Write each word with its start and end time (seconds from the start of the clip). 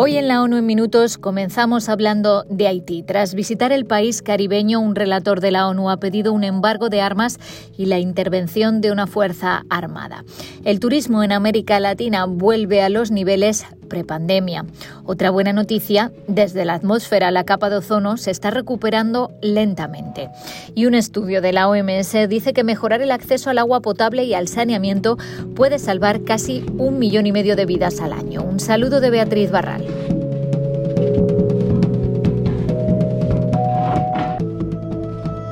Hoy 0.00 0.16
en 0.16 0.28
la 0.28 0.42
ONU 0.42 0.58
en 0.58 0.64
Minutos 0.64 1.18
comenzamos 1.18 1.88
hablando 1.88 2.44
de 2.48 2.68
Haití. 2.68 3.02
Tras 3.02 3.34
visitar 3.34 3.72
el 3.72 3.84
país 3.84 4.22
caribeño, 4.22 4.78
un 4.78 4.94
relator 4.94 5.40
de 5.40 5.50
la 5.50 5.66
ONU 5.66 5.90
ha 5.90 5.96
pedido 5.96 6.32
un 6.32 6.44
embargo 6.44 6.88
de 6.88 7.00
armas 7.00 7.40
y 7.76 7.86
la 7.86 7.98
intervención 7.98 8.80
de 8.80 8.92
una 8.92 9.08
fuerza 9.08 9.64
armada. 9.70 10.24
El 10.64 10.78
turismo 10.78 11.24
en 11.24 11.32
América 11.32 11.80
Latina 11.80 12.26
vuelve 12.26 12.80
a 12.80 12.90
los 12.90 13.10
niveles 13.10 13.66
prepandemia. 13.88 14.64
Otra 15.04 15.30
buena 15.30 15.52
noticia, 15.52 16.12
desde 16.26 16.64
la 16.64 16.74
atmósfera 16.74 17.30
la 17.30 17.44
capa 17.44 17.70
de 17.70 17.76
ozono 17.76 18.16
se 18.16 18.30
está 18.30 18.50
recuperando 18.50 19.32
lentamente. 19.42 20.28
Y 20.74 20.86
un 20.86 20.94
estudio 20.94 21.40
de 21.40 21.52
la 21.52 21.68
OMS 21.68 22.28
dice 22.28 22.52
que 22.52 22.64
mejorar 22.64 23.02
el 23.02 23.10
acceso 23.10 23.50
al 23.50 23.58
agua 23.58 23.80
potable 23.80 24.24
y 24.24 24.34
al 24.34 24.48
saneamiento 24.48 25.16
puede 25.54 25.78
salvar 25.78 26.22
casi 26.22 26.64
un 26.78 26.98
millón 26.98 27.26
y 27.26 27.32
medio 27.32 27.56
de 27.56 27.66
vidas 27.66 28.00
al 28.00 28.12
año. 28.12 28.42
Un 28.42 28.60
saludo 28.60 29.00
de 29.00 29.10
Beatriz 29.10 29.50
Barral. 29.50 29.84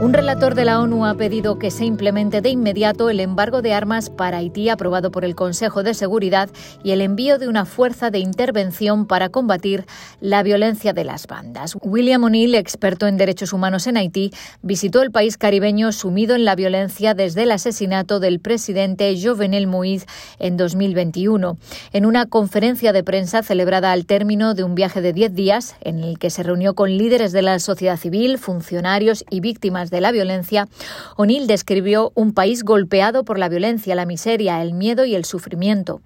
Un 0.07 0.13
relator 0.13 0.55
de 0.55 0.65
la 0.65 0.81
ONU 0.81 1.05
ha 1.05 1.15
pedido 1.15 1.59
que 1.59 1.73
se 1.73 1.85
implemente 1.85 2.41
de 2.41 2.49
inmediato 2.49 3.11
el 3.11 3.19
embargo 3.19 3.61
de 3.61 3.75
armas 3.75 4.09
para 4.09 4.37
Haití 4.37 4.69
aprobado 4.69 5.11
por 5.11 5.25
el 5.25 5.35
Consejo 5.35 5.83
de 5.83 5.95
Seguridad 5.95 6.49
y 6.85 6.93
el 6.93 7.01
envío 7.01 7.39
de 7.39 7.49
una 7.49 7.65
fuerza 7.65 8.13
de 8.13 8.21
intervención 8.21 9.07
para 9.07 9.31
combatir 9.31 9.85
la 10.21 10.45
violencia 10.45 10.93
de 10.93 11.03
las 11.03 11.27
bandas. 11.27 11.77
William 11.83 12.23
O'Neill, 12.23 12.55
experto 12.55 13.09
en 13.09 13.17
derechos 13.17 13.53
humanos 13.53 13.89
en 13.89 13.97
Haití, 13.97 14.31
visitó 14.63 15.03
el 15.03 15.11
país 15.11 15.37
caribeño 15.39 15.91
sumido 15.91 16.37
en 16.37 16.45
la 16.45 16.55
violencia 16.55 17.15
desde 17.15 17.43
el 17.43 17.51
asesinato 17.51 18.21
del 18.21 18.39
presidente 18.39 19.13
Jovenel 19.21 19.67
Moïse 19.67 20.07
en 20.39 20.57
2021. 20.57 21.59
En 21.93 22.07
una 22.07 22.27
conferencia 22.27 22.93
de 22.93 23.03
prensa 23.03 23.43
celebrada 23.43 23.91
al 23.91 24.07
término 24.07 24.55
de 24.55 24.63
un 24.63 24.77
viaje 24.77 25.01
de 25.01 25.13
10 25.13 25.35
días, 25.35 25.75
en 25.81 26.05
el 26.05 26.21
que 26.21 26.31
se 26.31 26.45
reunió 26.45 26.75
con 26.75 26.97
líderes 26.97 27.33
de 27.33 27.43
la 27.43 27.59
sociedad 27.59 27.97
civil, 27.97 28.39
funcionarios 28.39 29.25
y 29.31 29.41
víctimas 29.41 29.91
de 29.91 29.96
de 29.97 30.03
la 30.03 30.13
violencia, 30.13 30.69
O'Neill 31.17 31.47
describió 31.47 32.13
un 32.15 32.33
país 32.35 32.63
golpeado 32.63 33.25
por 33.25 33.39
la 33.39 33.49
violencia, 33.49 33.95
la 33.95 34.07
miseria, 34.07 34.63
el 34.63 34.75
miedo 34.75 35.07
y 35.07 35.15
el 35.15 35.25
sufrimiento. 35.25 36.01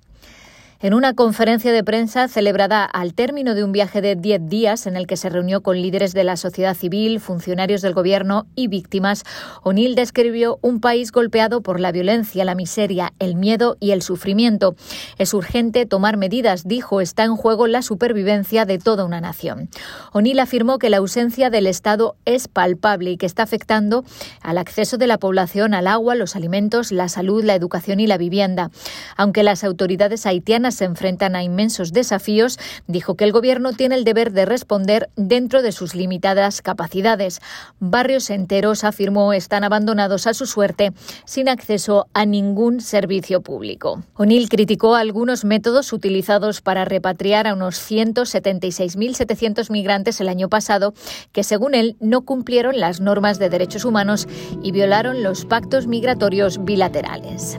En 0.82 0.94
una 0.94 1.12
conferencia 1.12 1.72
de 1.72 1.84
prensa 1.84 2.26
celebrada 2.26 2.86
al 2.86 3.12
término 3.12 3.54
de 3.54 3.62
un 3.64 3.70
viaje 3.70 4.00
de 4.00 4.16
10 4.16 4.48
días 4.48 4.86
en 4.86 4.96
el 4.96 5.06
que 5.06 5.18
se 5.18 5.28
reunió 5.28 5.60
con 5.60 5.76
líderes 5.76 6.14
de 6.14 6.24
la 6.24 6.38
sociedad 6.38 6.74
civil, 6.74 7.20
funcionarios 7.20 7.82
del 7.82 7.92
gobierno 7.92 8.46
y 8.54 8.68
víctimas, 8.68 9.24
O'Neill 9.62 9.94
describió 9.94 10.58
un 10.62 10.80
país 10.80 11.12
golpeado 11.12 11.60
por 11.60 11.80
la 11.80 11.92
violencia, 11.92 12.46
la 12.46 12.54
miseria, 12.54 13.12
el 13.18 13.34
miedo 13.34 13.76
y 13.78 13.90
el 13.90 14.00
sufrimiento. 14.00 14.74
Es 15.18 15.34
urgente 15.34 15.84
tomar 15.84 16.16
medidas, 16.16 16.66
dijo, 16.66 17.02
está 17.02 17.24
en 17.24 17.36
juego 17.36 17.66
la 17.66 17.82
supervivencia 17.82 18.64
de 18.64 18.78
toda 18.78 19.04
una 19.04 19.20
nación. 19.20 19.68
O'Neill 20.12 20.40
afirmó 20.40 20.78
que 20.78 20.88
la 20.88 20.96
ausencia 20.96 21.50
del 21.50 21.66
Estado 21.66 22.16
es 22.24 22.48
palpable 22.48 23.10
y 23.10 23.16
que 23.18 23.26
está 23.26 23.42
afectando 23.42 24.02
al 24.40 24.56
acceso 24.56 24.96
de 24.96 25.08
la 25.08 25.18
población 25.18 25.74
al 25.74 25.86
agua, 25.88 26.14
los 26.14 26.36
alimentos, 26.36 26.90
la 26.90 27.10
salud, 27.10 27.44
la 27.44 27.54
educación 27.54 28.00
y 28.00 28.06
la 28.06 28.16
vivienda. 28.16 28.70
Aunque 29.18 29.42
las 29.42 29.62
autoridades 29.62 30.24
haitianas 30.24 30.69
se 30.72 30.84
enfrentan 30.84 31.36
a 31.36 31.42
inmensos 31.42 31.92
desafíos, 31.92 32.58
dijo 32.86 33.14
que 33.14 33.24
el 33.24 33.32
Gobierno 33.32 33.72
tiene 33.72 33.94
el 33.94 34.04
deber 34.04 34.32
de 34.32 34.44
responder 34.44 35.08
dentro 35.16 35.62
de 35.62 35.72
sus 35.72 35.94
limitadas 35.94 36.62
capacidades. 36.62 37.40
Barrios 37.78 38.30
enteros, 38.30 38.84
afirmó, 38.84 39.32
están 39.32 39.64
abandonados 39.64 40.26
a 40.26 40.34
su 40.34 40.46
suerte, 40.46 40.92
sin 41.24 41.48
acceso 41.48 42.06
a 42.14 42.26
ningún 42.26 42.80
servicio 42.80 43.40
público. 43.40 44.02
O'Neill 44.16 44.48
criticó 44.48 44.94
algunos 44.94 45.44
métodos 45.44 45.92
utilizados 45.92 46.60
para 46.60 46.84
repatriar 46.84 47.46
a 47.46 47.54
unos 47.54 47.76
176.700 47.90 49.70
migrantes 49.70 50.20
el 50.20 50.28
año 50.28 50.48
pasado, 50.48 50.94
que 51.32 51.44
según 51.44 51.74
él 51.74 51.96
no 52.00 52.22
cumplieron 52.22 52.78
las 52.78 53.00
normas 53.00 53.38
de 53.38 53.48
derechos 53.48 53.84
humanos 53.84 54.28
y 54.62 54.72
violaron 54.72 55.22
los 55.22 55.44
pactos 55.44 55.86
migratorios 55.86 56.64
bilaterales. 56.64 57.58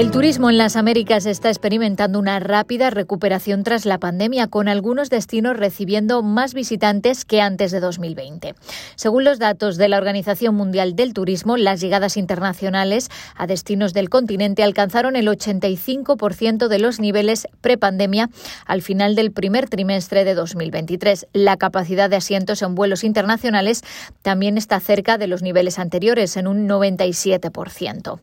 El 0.00 0.10
turismo 0.10 0.48
en 0.48 0.56
las 0.56 0.76
Américas 0.76 1.26
está 1.26 1.50
experimentando 1.50 2.18
una 2.18 2.40
rápida 2.40 2.88
recuperación 2.88 3.64
tras 3.64 3.84
la 3.84 3.98
pandemia, 3.98 4.46
con 4.46 4.66
algunos 4.66 5.10
destinos 5.10 5.58
recibiendo 5.58 6.22
más 6.22 6.54
visitantes 6.54 7.26
que 7.26 7.42
antes 7.42 7.70
de 7.70 7.80
2020. 7.80 8.54
Según 8.94 9.24
los 9.24 9.38
datos 9.38 9.76
de 9.76 9.90
la 9.90 9.98
Organización 9.98 10.54
Mundial 10.54 10.96
del 10.96 11.12
Turismo, 11.12 11.58
las 11.58 11.82
llegadas 11.82 12.16
internacionales 12.16 13.10
a 13.36 13.46
destinos 13.46 13.92
del 13.92 14.08
continente 14.08 14.62
alcanzaron 14.62 15.16
el 15.16 15.28
85% 15.28 16.68
de 16.68 16.78
los 16.78 16.98
niveles 16.98 17.46
prepandemia 17.60 18.30
al 18.64 18.80
final 18.80 19.14
del 19.14 19.32
primer 19.32 19.68
trimestre 19.68 20.24
de 20.24 20.32
2023. 20.32 21.26
La 21.34 21.58
capacidad 21.58 22.08
de 22.08 22.16
asientos 22.16 22.62
en 22.62 22.74
vuelos 22.74 23.04
internacionales 23.04 23.82
también 24.22 24.56
está 24.56 24.80
cerca 24.80 25.18
de 25.18 25.26
los 25.26 25.42
niveles 25.42 25.78
anteriores, 25.78 26.38
en 26.38 26.46
un 26.46 26.66
97%. 26.66 28.18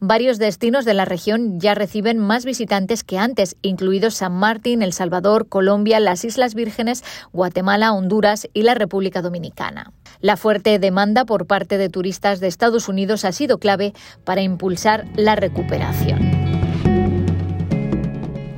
Varios 0.00 0.38
destinos 0.40 0.84
de 0.84 0.94
la 0.94 1.04
región 1.04 1.19
ya 1.26 1.74
reciben 1.74 2.18
más 2.18 2.44
visitantes 2.44 3.04
que 3.04 3.18
antes, 3.18 3.56
incluidos 3.62 4.14
San 4.14 4.32
Martín, 4.32 4.82
El 4.82 4.92
Salvador, 4.92 5.48
Colombia, 5.48 6.00
las 6.00 6.24
Islas 6.24 6.54
Vírgenes, 6.54 7.04
Guatemala, 7.32 7.92
Honduras 7.92 8.48
y 8.52 8.62
la 8.62 8.74
República 8.74 9.22
Dominicana. 9.22 9.92
La 10.20 10.36
fuerte 10.36 10.78
demanda 10.78 11.24
por 11.24 11.46
parte 11.46 11.78
de 11.78 11.88
turistas 11.88 12.40
de 12.40 12.48
Estados 12.48 12.88
Unidos 12.88 13.24
ha 13.24 13.32
sido 13.32 13.58
clave 13.58 13.94
para 14.24 14.42
impulsar 14.42 15.06
la 15.16 15.36
recuperación. 15.36 16.49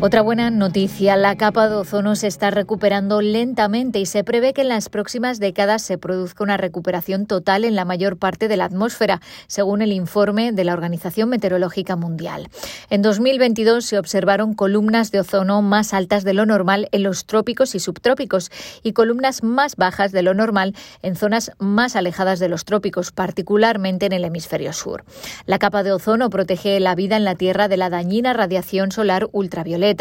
Otra 0.04 0.20
buena 0.20 0.50
noticia, 0.50 1.16
la 1.16 1.36
capa 1.36 1.68
de 1.68 1.76
ozono 1.76 2.16
se 2.16 2.26
está 2.26 2.50
recuperando 2.50 3.20
lentamente 3.22 4.00
y 4.00 4.06
se 4.06 4.24
prevé 4.24 4.52
que 4.52 4.62
en 4.62 4.68
las 4.68 4.88
próximas 4.88 5.38
décadas 5.38 5.80
se 5.82 5.96
produzca 5.96 6.42
una 6.42 6.56
recuperación 6.56 7.26
total 7.26 7.64
en 7.64 7.76
la 7.76 7.84
mayor 7.84 8.16
parte 8.16 8.48
de 8.48 8.56
la 8.56 8.64
atmósfera, 8.64 9.20
según 9.46 9.80
el 9.80 9.92
informe 9.92 10.50
de 10.50 10.64
la 10.64 10.72
Organización 10.72 11.28
Meteorológica 11.28 11.94
Mundial. 11.94 12.48
En 12.90 13.00
2022 13.00 13.84
se 13.84 13.96
observaron 13.96 14.54
columnas 14.54 15.12
de 15.12 15.20
ozono 15.20 15.62
más 15.62 15.94
altas 15.94 16.24
de 16.24 16.34
lo 16.34 16.46
normal 16.46 16.88
en 16.90 17.04
los 17.04 17.24
trópicos 17.24 17.76
y 17.76 17.78
subtrópicos 17.78 18.50
y 18.82 18.94
columnas 18.94 19.44
más 19.44 19.76
bajas 19.76 20.10
de 20.10 20.22
lo 20.22 20.34
normal 20.34 20.74
en 21.02 21.14
zonas 21.14 21.52
más 21.60 21.94
alejadas 21.94 22.40
de 22.40 22.48
los 22.48 22.64
trópicos, 22.64 23.12
particularmente 23.12 24.06
en 24.06 24.12
el 24.14 24.24
hemisferio 24.24 24.72
sur. 24.72 25.04
La 25.46 25.60
capa 25.60 25.84
de 25.84 25.92
ozono 25.92 26.28
protege 26.28 26.80
la 26.80 26.96
vida 26.96 27.16
en 27.16 27.24
la 27.24 27.36
Tierra 27.36 27.68
de 27.68 27.76
la 27.76 27.88
dañina 27.88 28.32
radiación 28.32 28.90
solar 28.90 29.28
ultravioleta 29.30 29.91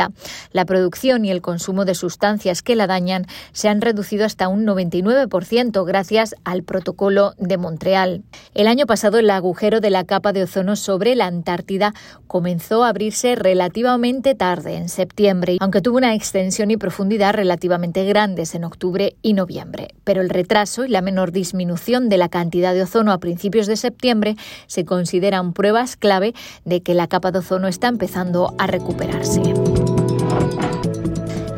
la 0.51 0.65
producción 0.65 1.25
y 1.25 1.31
el 1.31 1.41
consumo 1.41 1.85
de 1.85 1.95
sustancias 1.95 2.61
que 2.61 2.75
la 2.75 2.87
dañan 2.87 3.25
se 3.51 3.69
han 3.69 3.81
reducido 3.81 4.25
hasta 4.25 4.47
un 4.47 4.65
99% 4.65 5.85
gracias 5.85 6.35
al 6.43 6.63
Protocolo 6.63 7.33
de 7.37 7.57
Montreal. 7.57 8.23
El 8.53 8.67
año 8.67 8.85
pasado 8.85 9.19
el 9.19 9.29
agujero 9.29 9.79
de 9.79 9.89
la 9.89 10.03
capa 10.03 10.33
de 10.33 10.43
ozono 10.43 10.75
sobre 10.75 11.15
la 11.15 11.27
Antártida 11.27 11.93
comenzó 12.27 12.83
a 12.83 12.89
abrirse 12.89 13.35
relativamente 13.35 14.35
tarde, 14.35 14.75
en 14.75 14.89
septiembre, 14.89 15.57
aunque 15.59 15.81
tuvo 15.81 15.97
una 15.97 16.15
extensión 16.15 16.71
y 16.71 16.77
profundidad 16.77 17.33
relativamente 17.33 18.05
grandes 18.05 18.55
en 18.55 18.63
octubre 18.63 19.15
y 19.21 19.33
noviembre. 19.33 19.89
Pero 20.03 20.21
el 20.21 20.29
retraso 20.29 20.85
y 20.85 20.89
la 20.89 21.01
menor 21.01 21.31
disminución 21.31 22.09
de 22.09 22.17
la 22.17 22.29
cantidad 22.29 22.73
de 22.73 22.83
ozono 22.83 23.11
a 23.11 23.19
principios 23.19 23.67
de 23.67 23.75
septiembre 23.75 24.35
se 24.67 24.85
consideran 24.85 25.53
pruebas 25.53 25.95
clave 25.97 26.33
de 26.65 26.81
que 26.81 26.93
la 26.93 27.07
capa 27.07 27.31
de 27.31 27.39
ozono 27.39 27.67
está 27.67 27.87
empezando 27.87 28.53
a 28.57 28.67
recuperarse. 28.67 29.41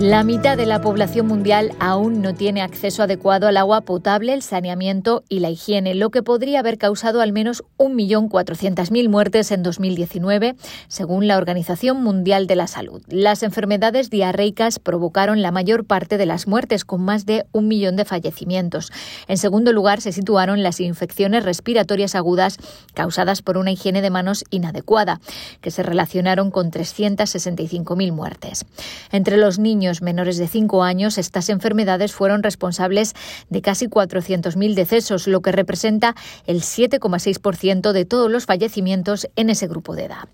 La 0.03 0.25
mitad 0.25 0.57
de 0.57 0.65
la 0.65 0.81
población 0.81 1.27
mundial 1.27 1.71
aún 1.79 2.21
no 2.21 2.33
tiene 2.33 2.61
acceso 2.61 3.03
adecuado 3.03 3.47
al 3.47 3.55
agua 3.55 3.79
potable, 3.79 4.33
el 4.33 4.41
saneamiento 4.41 5.23
y 5.29 5.39
la 5.39 5.49
higiene, 5.49 5.95
lo 5.95 6.09
que 6.09 6.21
podría 6.21 6.59
haber 6.59 6.77
causado 6.77 7.21
al 7.21 7.31
menos 7.31 7.63
1.400.000 7.77 9.07
muertes 9.07 9.51
en 9.53 9.63
2019, 9.63 10.57
según 10.89 11.25
la 11.25 11.37
Organización 11.37 12.03
Mundial 12.03 12.47
de 12.47 12.57
la 12.57 12.67
Salud. 12.67 13.01
Las 13.07 13.43
enfermedades 13.43 14.09
diarreicas 14.09 14.77
provocaron 14.77 15.41
la 15.41 15.51
mayor 15.51 15.85
parte 15.85 16.17
de 16.17 16.25
las 16.25 16.47
muertes, 16.49 16.83
con 16.83 16.99
más 16.99 17.25
de 17.25 17.45
un 17.53 17.69
millón 17.69 17.95
de 17.95 18.03
fallecimientos. 18.03 18.91
En 19.29 19.37
segundo 19.37 19.71
lugar, 19.71 20.01
se 20.01 20.11
situaron 20.11 20.63
las 20.63 20.81
infecciones 20.81 21.45
respiratorias 21.45 22.13
agudas 22.15 22.57
causadas 22.93 23.41
por 23.41 23.55
una 23.55 23.71
higiene 23.71 24.01
de 24.01 24.09
manos 24.09 24.43
inadecuada, 24.49 25.21
que 25.61 25.71
se 25.71 25.81
relacionaron 25.81 26.51
con 26.51 26.71
365.000 26.71 28.11
muertes. 28.11 28.65
Entre 29.09 29.37
los 29.37 29.59
niños 29.59 29.92
menores 30.01 30.37
de 30.37 30.47
5 30.47 30.83
años, 30.83 31.17
estas 31.17 31.49
enfermedades 31.49 32.13
fueron 32.13 32.43
responsables 32.43 33.13
de 33.49 33.61
casi 33.61 33.87
400.000 33.87 34.73
decesos, 34.73 35.27
lo 35.27 35.41
que 35.41 35.51
representa 35.51 36.15
el 36.45 36.61
7,6% 36.61 37.91
de 37.91 38.05
todos 38.05 38.31
los 38.31 38.45
fallecimientos 38.45 39.27
en 39.35 39.49
ese 39.49 39.67
grupo 39.67 39.95
de 39.95 40.05
edad. 40.05 40.27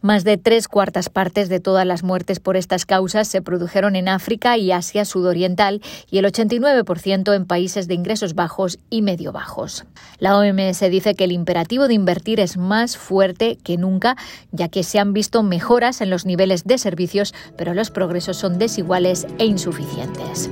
Más 0.00 0.24
de 0.24 0.36
tres 0.36 0.68
cuartas 0.68 1.08
partes 1.08 1.48
de 1.48 1.60
todas 1.60 1.86
las 1.86 2.02
muertes 2.02 2.40
por 2.40 2.56
estas 2.56 2.86
causas 2.86 3.28
se 3.28 3.42
produjeron 3.42 3.96
en 3.96 4.08
África 4.08 4.56
y 4.56 4.72
Asia 4.72 5.04
sudoriental 5.04 5.80
y 6.10 6.18
el 6.18 6.26
89% 6.26 7.34
en 7.34 7.46
países 7.46 7.88
de 7.88 7.94
ingresos 7.94 8.34
bajos 8.34 8.78
y 8.90 9.02
medio 9.02 9.32
bajos. 9.32 9.84
La 10.18 10.36
OMS 10.36 10.80
dice 10.90 11.14
que 11.14 11.24
el 11.24 11.32
imperativo 11.32 11.88
de 11.88 11.94
invertir 11.94 12.40
es 12.40 12.56
más 12.56 12.96
fuerte 12.96 13.58
que 13.62 13.76
nunca, 13.76 14.16
ya 14.52 14.68
que 14.68 14.82
se 14.82 14.98
han 14.98 15.12
visto 15.12 15.42
mejoras 15.42 16.00
en 16.00 16.10
los 16.10 16.26
niveles 16.26 16.64
de 16.64 16.78
servicios, 16.78 17.34
pero 17.56 17.74
los 17.74 17.90
progresos 17.90 18.36
son 18.36 18.58
desiguales 18.86 19.26
e 19.38 19.46
insuficientes. 19.46 20.48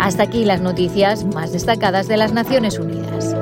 Hasta 0.00 0.24
aquí 0.24 0.44
las 0.44 0.60
noticias 0.60 1.24
más 1.24 1.52
destacadas 1.52 2.08
de 2.08 2.16
las 2.16 2.32
Naciones 2.32 2.78
Unidas. 2.78 3.36